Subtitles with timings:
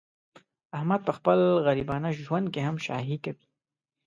[0.77, 3.45] احمد په خپل غریبانه ژوند کې هم شاهي کوي.